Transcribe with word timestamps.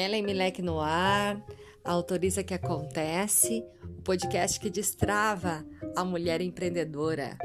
Ellen 0.00 0.22
Milek 0.22 0.62
no 0.62 0.80
ar, 0.80 1.44
autoriza 1.84 2.42
que 2.42 2.54
acontece, 2.54 3.62
o 3.98 4.02
podcast 4.02 4.58
que 4.58 4.70
destrava 4.70 5.62
a 5.94 6.02
mulher 6.02 6.40
empreendedora. 6.40 7.36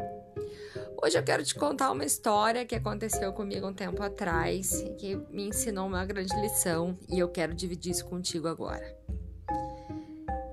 Hoje 1.04 1.20
eu 1.20 1.24
quero 1.24 1.44
te 1.44 1.54
contar 1.54 1.92
uma 1.92 2.06
história 2.06 2.66
que 2.66 2.74
aconteceu 2.74 3.34
comigo 3.34 3.68
um 3.68 3.74
tempo 3.74 4.02
atrás, 4.02 4.86
que 4.98 5.18
me 5.30 5.50
ensinou 5.50 5.86
uma 5.86 6.06
grande 6.06 6.34
lição 6.40 6.98
e 7.10 7.20
eu 7.20 7.28
quero 7.28 7.54
dividir 7.54 7.92
isso 7.92 8.06
contigo 8.06 8.48
agora. 8.48 8.98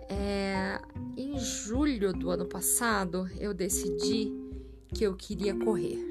É, 0.08 0.80
em 1.16 1.38
julho 1.38 2.12
do 2.12 2.30
ano 2.30 2.46
passado, 2.46 3.30
eu 3.38 3.54
decidi 3.54 4.32
que 4.92 5.04
eu 5.04 5.14
queria 5.14 5.54
correr. 5.54 6.04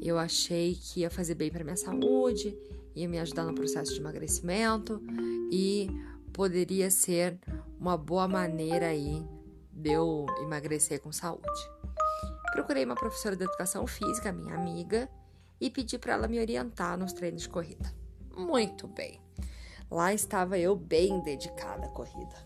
Eu 0.00 0.18
achei 0.18 0.74
que 0.74 1.00
ia 1.00 1.10
fazer 1.10 1.34
bem 1.34 1.50
para 1.50 1.62
minha 1.62 1.76
saúde, 1.76 2.56
ia 2.94 3.08
me 3.08 3.18
ajudar 3.18 3.44
no 3.44 3.54
processo 3.54 3.92
de 3.92 4.00
emagrecimento 4.00 5.02
e 5.50 5.88
poderia 6.32 6.90
ser 6.90 7.38
uma 7.78 7.96
boa 7.96 8.26
maneira 8.28 8.88
aí 8.88 9.24
de 9.72 9.92
eu 9.92 10.26
emagrecer 10.42 11.00
com 11.00 11.12
saúde. 11.12 11.70
Procurei 12.52 12.84
uma 12.84 12.94
professora 12.94 13.36
de 13.36 13.44
educação 13.44 13.86
física, 13.86 14.32
minha 14.32 14.54
amiga, 14.54 15.08
e 15.60 15.70
pedi 15.70 15.98
para 15.98 16.12
ela 16.14 16.28
me 16.28 16.38
orientar 16.38 16.96
nos 16.96 17.12
treinos 17.12 17.42
de 17.42 17.48
corrida. 17.48 17.92
Muito 18.36 18.86
bem. 18.86 19.20
Lá 19.90 20.12
estava 20.12 20.58
eu 20.58 20.74
bem 20.76 21.20
dedicada 21.22 21.86
à 21.86 21.88
corrida 21.88 22.36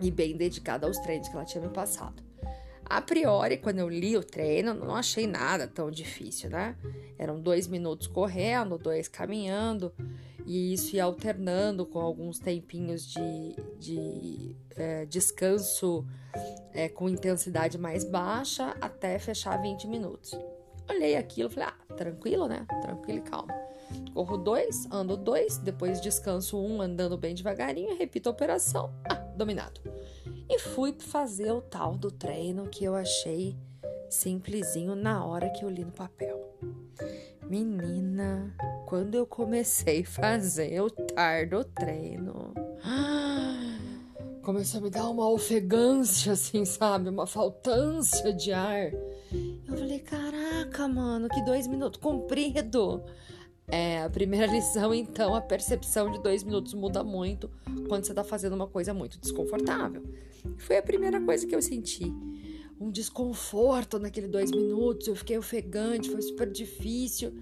e 0.00 0.10
bem 0.10 0.36
dedicada 0.36 0.86
aos 0.86 0.98
treinos 0.98 1.28
que 1.28 1.34
ela 1.34 1.44
tinha 1.44 1.62
me 1.62 1.72
passado. 1.72 2.22
A 2.92 3.00
priori, 3.00 3.56
quando 3.56 3.78
eu 3.78 3.88
li 3.88 4.18
o 4.18 4.22
treino, 4.22 4.74
não 4.74 4.94
achei 4.94 5.26
nada 5.26 5.66
tão 5.66 5.90
difícil, 5.90 6.50
né? 6.50 6.76
Eram 7.18 7.40
dois 7.40 7.66
minutos 7.66 8.06
correndo, 8.06 8.76
dois 8.76 9.08
caminhando, 9.08 9.90
e 10.44 10.74
isso 10.74 10.94
ia 10.94 11.04
alternando 11.04 11.86
com 11.86 11.98
alguns 11.98 12.38
tempinhos 12.38 13.06
de, 13.06 13.56
de 13.78 14.56
é, 14.76 15.06
descanso 15.06 16.06
é, 16.74 16.86
com 16.86 17.08
intensidade 17.08 17.78
mais 17.78 18.04
baixa 18.04 18.76
até 18.78 19.18
fechar 19.18 19.56
20 19.56 19.86
minutos. 19.86 20.38
Olhei 20.86 21.16
aquilo 21.16 21.48
e 21.48 21.52
falei, 21.54 21.70
ah, 21.70 21.94
tranquilo, 21.94 22.46
né? 22.46 22.66
Tranquilo 22.82 23.20
e 23.20 23.22
calmo. 23.22 23.54
Corro 24.12 24.36
dois, 24.36 24.86
ando 24.90 25.16
dois, 25.16 25.56
depois 25.56 25.98
descanso 25.98 26.62
um 26.62 26.82
andando 26.82 27.16
bem 27.16 27.34
devagarinho, 27.34 27.96
repito 27.96 28.28
a 28.28 28.32
operação. 28.32 28.92
Ah, 29.08 29.21
dominado 29.36 29.80
e 30.48 30.58
fui 30.58 30.94
fazer 30.98 31.50
o 31.52 31.60
tal 31.60 31.96
do 31.96 32.10
treino 32.10 32.68
que 32.68 32.84
eu 32.84 32.94
achei 32.94 33.56
simplesinho 34.10 34.94
na 34.94 35.24
hora 35.24 35.50
que 35.50 35.64
eu 35.64 35.70
li 35.70 35.84
no 35.84 35.92
papel. 35.92 36.52
Menina, 37.48 38.54
quando 38.86 39.14
eu 39.14 39.26
comecei 39.26 40.02
a 40.02 40.06
fazer 40.06 40.80
o 40.80 40.90
tardo 40.90 41.64
treino, 41.64 42.52
começou 44.42 44.80
a 44.80 44.82
me 44.82 44.90
dar 44.90 45.08
uma 45.08 45.28
ofegância, 45.28 46.32
assim, 46.32 46.64
sabe? 46.64 47.08
Uma 47.08 47.26
faltância 47.26 48.32
de 48.32 48.52
ar. 48.52 48.92
Eu 48.92 49.76
falei, 49.76 49.98
caraca, 49.98 50.86
mano, 50.88 51.28
que 51.28 51.42
dois 51.42 51.66
minutos 51.66 52.00
comprido. 52.00 53.02
É, 53.72 54.02
a 54.02 54.10
primeira 54.10 54.44
lição, 54.44 54.92
então, 54.92 55.34
a 55.34 55.40
percepção 55.40 56.10
de 56.12 56.22
dois 56.22 56.44
minutos 56.44 56.74
muda 56.74 57.02
muito 57.02 57.50
quando 57.88 58.04
você 58.04 58.12
tá 58.12 58.22
fazendo 58.22 58.52
uma 58.52 58.66
coisa 58.66 58.92
muito 58.92 59.18
desconfortável. 59.18 60.02
Foi 60.58 60.76
a 60.76 60.82
primeira 60.82 61.18
coisa 61.18 61.46
que 61.46 61.56
eu 61.56 61.62
senti. 61.62 62.04
Um 62.78 62.90
desconforto 62.90 63.98
naqueles 63.98 64.28
dois 64.28 64.50
minutos, 64.50 65.08
eu 65.08 65.16
fiquei 65.16 65.38
ofegante, 65.38 66.10
foi 66.10 66.20
super 66.20 66.52
difícil. 66.52 67.32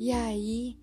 E 0.00 0.10
aí, 0.10 0.76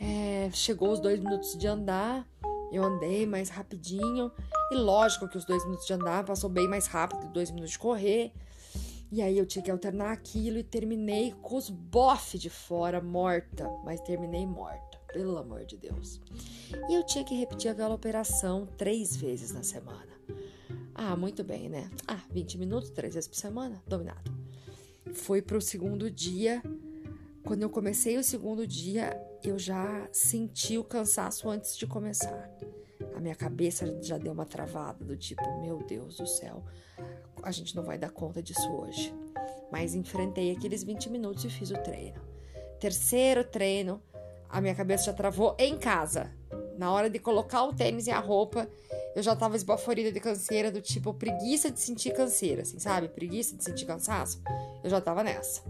é, 0.00 0.48
chegou 0.54 0.90
os 0.90 0.98
dois 0.98 1.20
minutos 1.20 1.54
de 1.58 1.66
andar, 1.66 2.26
eu 2.72 2.82
andei 2.82 3.26
mais 3.26 3.50
rapidinho. 3.50 4.32
E 4.72 4.74
lógico 4.74 5.28
que 5.28 5.36
os 5.36 5.44
dois 5.44 5.62
minutos 5.66 5.86
de 5.86 5.92
andar 5.92 6.24
passou 6.24 6.48
bem 6.48 6.66
mais 6.66 6.86
rápido 6.86 7.20
que 7.20 7.28
dois 7.28 7.50
minutos 7.50 7.72
de 7.72 7.78
correr. 7.78 8.32
E 9.10 9.22
aí 9.22 9.38
eu 9.38 9.46
tinha 9.46 9.62
que 9.62 9.70
alternar 9.70 10.12
aquilo 10.12 10.58
e 10.58 10.64
terminei 10.64 11.32
com 11.40 11.56
os 11.56 11.70
bofs 11.70 12.40
de 12.40 12.50
fora, 12.50 13.00
morta. 13.00 13.68
Mas 13.84 14.00
terminei 14.00 14.44
morta, 14.46 14.98
pelo 15.12 15.38
amor 15.38 15.64
de 15.64 15.76
Deus. 15.76 16.20
E 16.88 16.94
eu 16.94 17.04
tinha 17.04 17.24
que 17.24 17.34
repetir 17.34 17.70
aquela 17.70 17.94
operação 17.94 18.66
três 18.76 19.16
vezes 19.16 19.52
na 19.52 19.62
semana. 19.62 20.16
Ah, 20.94 21.14
muito 21.14 21.44
bem, 21.44 21.68
né? 21.68 21.90
Ah, 22.08 22.22
20 22.30 22.58
minutos, 22.58 22.90
três 22.90 23.14
vezes 23.14 23.28
por 23.28 23.36
semana, 23.36 23.82
dominado. 23.86 24.32
Foi 25.12 25.40
pro 25.40 25.60
segundo 25.60 26.10
dia. 26.10 26.62
Quando 27.44 27.62
eu 27.62 27.70
comecei 27.70 28.16
o 28.16 28.24
segundo 28.24 28.66
dia, 28.66 29.16
eu 29.44 29.56
já 29.58 30.08
senti 30.10 30.76
o 30.76 30.82
cansaço 30.82 31.48
antes 31.48 31.76
de 31.76 31.86
começar. 31.86 32.50
A 33.16 33.20
minha 33.20 33.34
cabeça 33.34 33.98
já 34.02 34.18
deu 34.18 34.30
uma 34.30 34.44
travada, 34.44 35.02
do 35.02 35.16
tipo, 35.16 35.42
meu 35.62 35.78
Deus 35.78 36.18
do 36.18 36.26
céu, 36.26 36.62
a 37.42 37.50
gente 37.50 37.74
não 37.74 37.82
vai 37.82 37.96
dar 37.96 38.10
conta 38.10 38.42
disso 38.42 38.70
hoje. 38.70 39.12
Mas 39.72 39.94
enfrentei 39.94 40.52
aqueles 40.52 40.84
20 40.84 41.08
minutos 41.08 41.42
e 41.42 41.48
fiz 41.48 41.70
o 41.70 41.78
treino. 41.78 42.20
Terceiro 42.78 43.42
treino, 43.42 44.02
a 44.50 44.60
minha 44.60 44.74
cabeça 44.74 45.04
já 45.04 45.14
travou 45.14 45.56
em 45.58 45.78
casa. 45.78 46.30
Na 46.76 46.92
hora 46.92 47.08
de 47.08 47.18
colocar 47.18 47.64
o 47.64 47.72
tênis 47.72 48.06
e 48.06 48.10
a 48.10 48.20
roupa, 48.20 48.68
eu 49.14 49.22
já 49.22 49.34
tava 49.34 49.56
esbaforida 49.56 50.12
de 50.12 50.20
canseira, 50.20 50.70
do 50.70 50.82
tipo 50.82 51.14
preguiça 51.14 51.70
de 51.70 51.80
sentir 51.80 52.12
canseira, 52.12 52.62
assim, 52.62 52.78
sabe? 52.78 53.08
Preguiça 53.08 53.56
de 53.56 53.64
sentir 53.64 53.86
cansaço. 53.86 54.42
Eu 54.84 54.90
já 54.90 55.00
tava 55.00 55.24
nessa. 55.24 55.62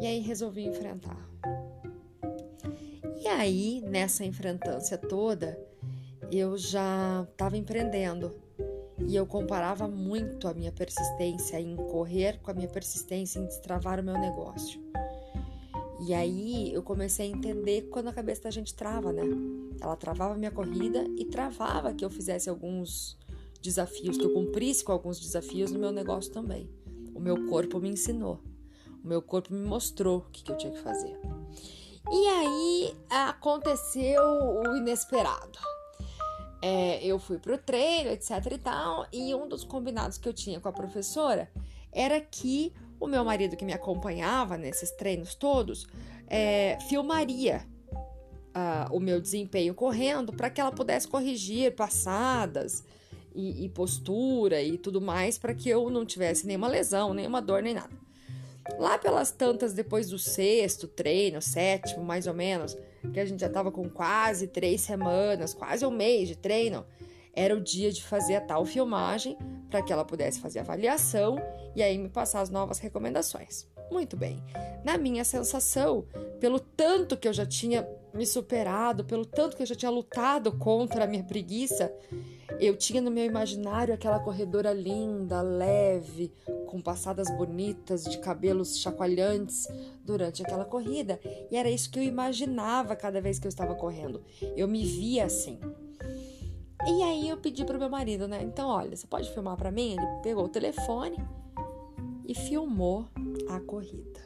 E 0.00 0.06
aí 0.06 0.20
resolvi 0.20 0.64
enfrentar. 0.64 1.28
E 3.20 3.28
aí, 3.28 3.82
nessa 3.82 4.24
enfrentância 4.24 4.96
toda, 4.96 5.58
eu 6.30 6.56
já 6.56 7.26
tava 7.36 7.56
empreendendo. 7.56 8.34
E 9.06 9.14
eu 9.14 9.26
comparava 9.26 9.86
muito 9.86 10.48
a 10.48 10.54
minha 10.54 10.72
persistência 10.72 11.60
em 11.60 11.76
correr 11.76 12.40
com 12.42 12.50
a 12.50 12.54
minha 12.54 12.68
persistência 12.68 13.38
em 13.38 13.46
destravar 13.46 14.00
o 14.00 14.02
meu 14.02 14.14
negócio. 14.14 14.80
E 16.00 16.12
aí 16.12 16.72
eu 16.72 16.82
comecei 16.82 17.26
a 17.26 17.36
entender 17.36 17.88
quando 17.90 18.08
a 18.08 18.12
cabeça 18.12 18.42
da 18.42 18.50
gente 18.50 18.74
trava, 18.74 19.12
né? 19.12 19.22
Ela 19.80 19.96
travava 19.96 20.34
a 20.34 20.36
minha 20.36 20.50
corrida 20.50 21.04
e 21.16 21.24
travava 21.24 21.92
que 21.92 22.04
eu 22.04 22.10
fizesse 22.10 22.48
alguns 22.48 23.18
desafios, 23.62 24.16
que 24.16 24.24
eu 24.24 24.32
cumprisse 24.32 24.84
com 24.84 24.92
alguns 24.92 25.20
desafios 25.20 25.70
no 25.70 25.78
meu 25.78 25.92
negócio 25.92 26.32
também. 26.32 26.70
O 27.14 27.20
meu 27.20 27.46
corpo 27.46 27.78
me 27.78 27.88
ensinou. 27.88 28.40
O 29.02 29.08
meu 29.08 29.22
corpo 29.22 29.52
me 29.52 29.66
mostrou 29.66 30.18
o 30.18 30.30
que, 30.30 30.42
que 30.42 30.52
eu 30.52 30.56
tinha 30.56 30.72
que 30.72 30.80
fazer. 30.80 31.18
E 32.10 32.26
aí 32.28 32.96
aconteceu 33.10 34.22
o 34.22 34.76
inesperado. 34.76 35.75
É, 36.62 37.04
eu 37.04 37.18
fui 37.18 37.38
pro 37.38 37.58
treino, 37.58 38.10
etc 38.10 38.30
e 38.50 38.58
tal, 38.58 39.06
e 39.12 39.34
um 39.34 39.48
dos 39.48 39.62
combinados 39.62 40.16
que 40.16 40.28
eu 40.28 40.32
tinha 40.32 40.58
com 40.58 40.68
a 40.68 40.72
professora 40.72 41.50
era 41.92 42.20
que 42.20 42.72
o 42.98 43.06
meu 43.06 43.24
marido 43.24 43.56
que 43.56 43.64
me 43.64 43.72
acompanhava 43.72 44.56
nesses 44.56 44.90
treinos 44.90 45.34
todos 45.34 45.86
é, 46.28 46.78
filmaria 46.88 47.66
uh, 48.56 48.94
o 48.94 48.98
meu 48.98 49.20
desempenho 49.20 49.74
correndo 49.74 50.32
para 50.32 50.48
que 50.48 50.60
ela 50.60 50.72
pudesse 50.72 51.06
corrigir 51.06 51.74
passadas 51.74 52.82
e, 53.34 53.64
e 53.64 53.68
postura 53.68 54.62
e 54.62 54.78
tudo 54.78 55.00
mais 55.00 55.36
para 55.36 55.54
que 55.54 55.68
eu 55.68 55.90
não 55.90 56.06
tivesse 56.06 56.46
nenhuma 56.46 56.68
lesão, 56.68 57.12
nenhuma 57.12 57.42
dor, 57.42 57.62
nem 57.62 57.74
nada. 57.74 57.94
Lá 58.78 58.98
pelas 58.98 59.30
tantas, 59.30 59.72
depois 59.72 60.08
do 60.08 60.18
sexto 60.18 60.88
treino, 60.88 61.40
sétimo 61.40 62.02
mais 62.02 62.26
ou 62.26 62.34
menos, 62.34 62.76
que 63.12 63.20
a 63.20 63.24
gente 63.24 63.40
já 63.40 63.46
estava 63.46 63.70
com 63.70 63.88
quase 63.88 64.46
três 64.46 64.80
semanas, 64.80 65.54
quase 65.54 65.84
um 65.84 65.90
mês 65.90 66.28
de 66.28 66.36
treino, 66.36 66.84
era 67.32 67.54
o 67.54 67.60
dia 67.60 67.92
de 67.92 68.02
fazer 68.02 68.36
a 68.36 68.40
tal 68.40 68.64
filmagem 68.64 69.36
para 69.70 69.82
que 69.82 69.92
ela 69.92 70.04
pudesse 70.04 70.40
fazer 70.40 70.60
a 70.60 70.62
avaliação 70.62 71.36
e 71.74 71.82
aí 71.82 71.98
me 71.98 72.08
passar 72.08 72.40
as 72.40 72.48
novas 72.48 72.78
recomendações. 72.78 73.66
Muito 73.90 74.16
bem. 74.16 74.42
Na 74.84 74.96
minha 74.96 75.24
sensação, 75.24 76.06
pelo 76.40 76.58
tanto 76.58 77.16
que 77.16 77.28
eu 77.28 77.32
já 77.32 77.46
tinha 77.46 77.86
me 78.14 78.26
superado, 78.26 79.04
pelo 79.04 79.26
tanto 79.26 79.56
que 79.56 79.62
eu 79.62 79.66
já 79.66 79.74
tinha 79.74 79.90
lutado 79.90 80.50
contra 80.52 81.04
a 81.04 81.06
minha 81.06 81.22
preguiça, 81.22 81.92
eu 82.60 82.76
tinha 82.76 83.00
no 83.00 83.10
meu 83.10 83.24
imaginário 83.24 83.92
aquela 83.92 84.18
corredora 84.18 84.72
linda, 84.72 85.42
leve, 85.42 86.32
com 86.66 86.80
passadas 86.80 87.30
bonitas 87.36 88.04
de 88.04 88.18
cabelos 88.18 88.78
chacoalhantes 88.78 89.66
durante 90.04 90.42
aquela 90.42 90.64
corrida, 90.64 91.20
e 91.50 91.56
era 91.56 91.70
isso 91.70 91.90
que 91.90 91.98
eu 91.98 92.02
imaginava 92.02 92.94
cada 92.96 93.20
vez 93.20 93.38
que 93.38 93.46
eu 93.46 93.50
estava 93.50 93.74
correndo. 93.74 94.22
Eu 94.56 94.68
me 94.68 94.84
via 94.84 95.24
assim. 95.24 95.58
E 96.86 97.02
aí 97.02 97.28
eu 97.28 97.36
pedi 97.36 97.64
pro 97.64 97.78
meu 97.78 97.90
marido, 97.90 98.28
né? 98.28 98.42
Então, 98.42 98.68
olha, 98.68 98.94
você 98.94 99.06
pode 99.06 99.32
filmar 99.32 99.56
para 99.56 99.72
mim? 99.72 99.92
Ele 99.92 100.06
pegou 100.22 100.44
o 100.44 100.48
telefone 100.48 101.16
e 102.24 102.34
filmou 102.34 103.06
a 103.48 103.58
corrida. 103.60 104.20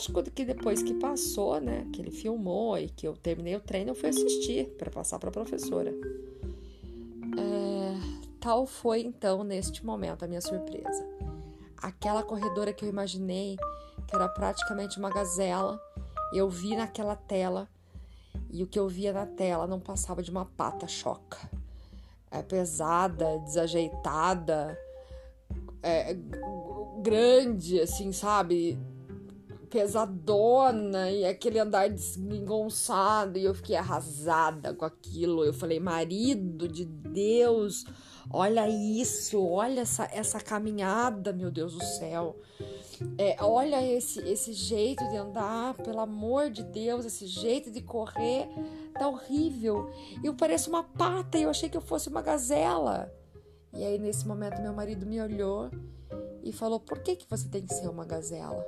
Lógico 0.00 0.22
que 0.30 0.46
depois 0.46 0.82
que 0.82 0.94
passou, 0.94 1.60
né, 1.60 1.86
que 1.92 2.00
ele 2.00 2.10
filmou 2.10 2.78
e 2.78 2.88
que 2.88 3.06
eu 3.06 3.14
terminei 3.14 3.54
o 3.54 3.60
treino, 3.60 3.90
eu 3.90 3.94
fui 3.94 4.08
assistir 4.08 4.66
para 4.78 4.90
passar 4.90 5.18
para 5.18 5.28
a 5.28 5.32
professora. 5.32 5.90
É, 7.36 8.30
tal 8.40 8.66
foi 8.66 9.02
então 9.02 9.44
neste 9.44 9.84
momento 9.84 10.24
a 10.24 10.28
minha 10.28 10.40
surpresa. 10.40 11.06
Aquela 11.76 12.22
corredora 12.22 12.72
que 12.72 12.82
eu 12.82 12.88
imaginei, 12.88 13.58
que 14.08 14.16
era 14.16 14.26
praticamente 14.26 14.98
uma 14.98 15.10
gazela, 15.10 15.78
eu 16.32 16.48
vi 16.48 16.74
naquela 16.76 17.14
tela 17.14 17.68
e 18.50 18.62
o 18.62 18.66
que 18.66 18.78
eu 18.78 18.88
via 18.88 19.12
na 19.12 19.26
tela 19.26 19.66
não 19.66 19.78
passava 19.78 20.22
de 20.22 20.30
uma 20.30 20.46
pata 20.46 20.88
choca. 20.88 21.38
É 22.30 22.40
pesada, 22.40 23.38
desajeitada, 23.40 24.78
é, 25.82 26.16
grande, 27.02 27.80
assim, 27.80 28.12
sabe? 28.12 28.78
Pesadona 29.70 31.10
e 31.10 31.24
aquele 31.24 31.58
andar 31.58 31.88
desengonçado. 31.88 33.38
E 33.38 33.44
eu 33.44 33.54
fiquei 33.54 33.76
arrasada 33.76 34.74
com 34.74 34.84
aquilo. 34.84 35.44
Eu 35.44 35.54
falei, 35.54 35.78
marido 35.78 36.68
de 36.68 36.84
Deus, 36.84 37.84
olha 38.30 38.68
isso, 38.68 39.42
olha 39.42 39.80
essa, 39.80 40.08
essa 40.12 40.40
caminhada, 40.40 41.32
meu 41.32 41.50
Deus 41.50 41.74
do 41.74 41.84
céu. 41.84 42.36
É, 43.16 43.36
olha 43.42 43.82
esse, 43.82 44.20
esse 44.28 44.52
jeito 44.52 45.08
de 45.08 45.16
andar, 45.16 45.74
pelo 45.74 46.00
amor 46.00 46.50
de 46.50 46.62
Deus, 46.62 47.06
esse 47.06 47.26
jeito 47.26 47.70
de 47.70 47.80
correr, 47.80 48.46
tá 48.92 49.08
horrível. 49.08 49.90
Eu 50.22 50.34
pareço 50.34 50.68
uma 50.68 50.82
pata 50.82 51.38
e 51.38 51.44
eu 51.44 51.50
achei 51.50 51.68
que 51.68 51.76
eu 51.76 51.80
fosse 51.80 52.08
uma 52.08 52.20
gazela. 52.20 53.10
E 53.72 53.84
aí, 53.84 53.98
nesse 53.98 54.26
momento, 54.26 54.60
meu 54.60 54.72
marido 54.72 55.06
me 55.06 55.20
olhou 55.20 55.70
e 56.42 56.52
falou: 56.52 56.80
Por 56.80 56.98
que, 56.98 57.16
que 57.16 57.26
você 57.28 57.48
tem 57.48 57.64
que 57.64 57.72
ser 57.72 57.88
uma 57.88 58.04
gazela? 58.04 58.64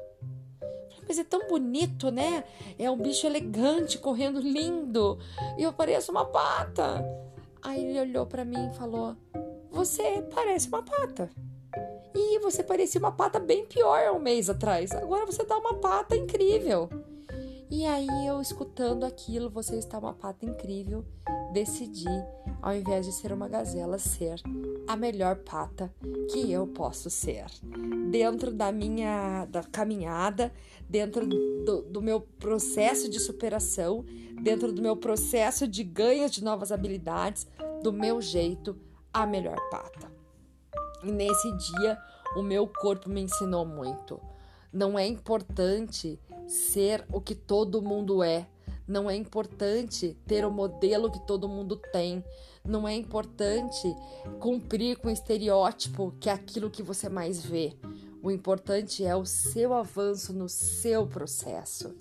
Mas 1.06 1.18
é 1.18 1.24
tão 1.24 1.48
bonito, 1.48 2.10
né? 2.10 2.44
É 2.78 2.90
um 2.90 2.96
bicho 2.96 3.26
elegante, 3.26 3.98
correndo 3.98 4.40
lindo. 4.40 5.18
E 5.58 5.62
eu 5.62 5.72
pareço 5.72 6.10
uma 6.10 6.24
pata. 6.24 7.04
Aí 7.62 7.84
ele 7.84 8.00
olhou 8.00 8.26
para 8.26 8.44
mim 8.44 8.70
e 8.70 8.74
falou: 8.74 9.16
Você 9.70 10.22
parece 10.34 10.68
uma 10.68 10.82
pata. 10.82 11.30
E 12.14 12.38
você 12.40 12.62
parecia 12.62 12.98
uma 12.98 13.12
pata 13.12 13.38
bem 13.38 13.64
pior 13.64 14.12
um 14.14 14.18
mês 14.18 14.50
atrás. 14.50 14.92
Agora 14.92 15.24
você 15.24 15.44
dá 15.44 15.56
uma 15.56 15.74
pata 15.74 16.16
incrível. 16.16 16.88
E 17.74 17.86
aí 17.86 18.26
eu 18.26 18.38
escutando 18.38 19.02
aquilo, 19.02 19.48
você 19.48 19.76
está 19.76 19.98
uma 19.98 20.12
pata 20.12 20.44
incrível, 20.44 21.06
decidi, 21.54 22.04
ao 22.60 22.74
invés 22.74 23.06
de 23.06 23.12
ser 23.12 23.32
uma 23.32 23.48
gazela, 23.48 23.98
ser 23.98 24.42
a 24.86 24.94
melhor 24.94 25.36
pata 25.36 25.90
que 26.30 26.52
eu 26.52 26.66
posso 26.66 27.08
ser. 27.08 27.46
Dentro 28.10 28.52
da 28.52 28.70
minha 28.70 29.46
da 29.46 29.62
caminhada, 29.62 30.52
dentro 30.86 31.26
do, 31.26 31.80
do 31.80 32.02
meu 32.02 32.20
processo 32.20 33.08
de 33.08 33.18
superação, 33.18 34.04
dentro 34.42 34.70
do 34.70 34.82
meu 34.82 34.94
processo 34.94 35.66
de 35.66 35.82
ganho 35.82 36.28
de 36.28 36.44
novas 36.44 36.72
habilidades, 36.72 37.46
do 37.82 37.90
meu 37.90 38.20
jeito, 38.20 38.78
a 39.10 39.26
melhor 39.26 39.56
pata. 39.70 40.12
E 41.02 41.10
nesse 41.10 41.50
dia, 41.56 41.98
o 42.36 42.42
meu 42.42 42.66
corpo 42.68 43.08
me 43.08 43.22
ensinou 43.22 43.64
muito. 43.64 44.20
Não 44.70 44.98
é 44.98 45.06
importante 45.06 46.20
ser 46.46 47.04
o 47.12 47.20
que 47.20 47.34
todo 47.34 47.82
mundo 47.82 48.22
é. 48.22 48.46
Não 48.86 49.08
é 49.08 49.14
importante 49.14 50.16
ter 50.26 50.44
o 50.44 50.50
modelo 50.50 51.10
que 51.10 51.24
todo 51.26 51.48
mundo 51.48 51.76
tem. 51.92 52.24
Não 52.64 52.86
é 52.86 52.94
importante 52.94 53.94
cumprir 54.40 54.98
com 54.98 55.08
o 55.08 55.12
estereótipo 55.12 56.14
que 56.20 56.28
é 56.28 56.32
aquilo 56.32 56.70
que 56.70 56.82
você 56.82 57.08
mais 57.08 57.44
vê. 57.44 57.76
O 58.22 58.30
importante 58.30 59.04
é 59.04 59.16
o 59.16 59.24
seu 59.24 59.74
avanço 59.74 60.32
no 60.32 60.48
seu 60.48 61.06
processo. 61.06 61.94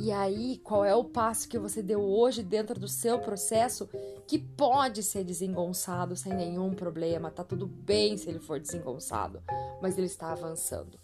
E 0.00 0.12
aí, 0.12 0.58
qual 0.58 0.84
é 0.84 0.94
o 0.94 1.02
passo 1.02 1.48
que 1.48 1.58
você 1.58 1.82
deu 1.82 2.00
hoje 2.00 2.40
dentro 2.44 2.78
do 2.78 2.86
seu 2.86 3.18
processo 3.18 3.88
que 4.28 4.38
pode 4.38 5.02
ser 5.02 5.24
desengonçado 5.24 6.14
sem 6.14 6.32
nenhum 6.32 6.72
problema? 6.72 7.32
Tá 7.32 7.42
tudo 7.42 7.66
bem 7.66 8.16
se 8.16 8.28
ele 8.28 8.38
for 8.38 8.60
desengonçado, 8.60 9.42
mas 9.82 9.98
ele 9.98 10.06
está 10.06 10.30
avançando. 10.30 10.96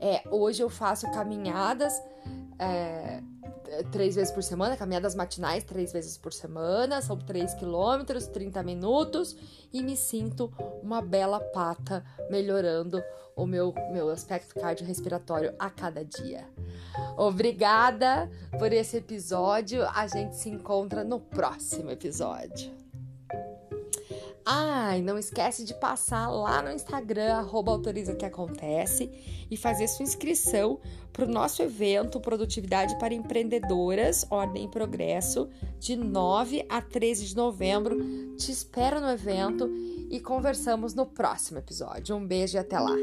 É, 0.00 0.22
hoje 0.30 0.62
eu 0.62 0.68
faço 0.68 1.10
caminhadas 1.10 2.00
é, 2.58 3.22
três 3.90 4.14
vezes 4.14 4.32
por 4.32 4.42
semana, 4.42 4.76
caminhadas 4.76 5.14
matinais 5.14 5.64
três 5.64 5.92
vezes 5.92 6.16
por 6.16 6.32
semana, 6.32 7.02
são 7.02 7.16
3 7.16 7.54
quilômetros, 7.54 8.26
30 8.26 8.62
minutos 8.62 9.36
e 9.72 9.82
me 9.82 9.96
sinto 9.96 10.52
uma 10.82 11.00
bela 11.00 11.40
pata 11.40 12.04
melhorando 12.30 13.02
o 13.34 13.46
meu, 13.46 13.74
meu 13.92 14.08
aspecto 14.08 14.58
cardiorrespiratório 14.58 15.54
a 15.58 15.68
cada 15.68 16.04
dia. 16.04 16.48
Obrigada 17.16 18.30
por 18.58 18.72
esse 18.72 18.96
episódio, 18.96 19.86
a 19.88 20.06
gente 20.06 20.36
se 20.36 20.48
encontra 20.48 21.04
no 21.04 21.20
próximo 21.20 21.90
episódio. 21.90 22.85
Ah, 24.48 24.96
não 25.02 25.18
esquece 25.18 25.64
de 25.64 25.74
passar 25.74 26.28
lá 26.28 26.62
no 26.62 26.70
Instagram, 26.70 27.34
arroba 27.34 27.72
autoriza 27.72 28.14
que 28.14 28.24
acontece, 28.24 29.10
e 29.50 29.56
fazer 29.56 29.88
sua 29.88 30.04
inscrição 30.04 30.78
para 31.12 31.24
o 31.24 31.28
nosso 31.28 31.62
evento 31.62 32.20
Produtividade 32.20 32.96
para 33.00 33.12
Empreendedoras, 33.12 34.24
Ordem 34.30 34.66
e 34.66 34.68
Progresso, 34.68 35.48
de 35.80 35.96
9 35.96 36.64
a 36.68 36.80
13 36.80 37.26
de 37.26 37.34
novembro. 37.34 37.98
Te 38.36 38.52
espero 38.52 39.00
no 39.00 39.10
evento 39.10 39.68
e 40.08 40.20
conversamos 40.20 40.94
no 40.94 41.06
próximo 41.06 41.58
episódio. 41.58 42.14
Um 42.14 42.24
beijo 42.24 42.56
e 42.56 42.60
até 42.60 42.78
lá! 42.78 42.94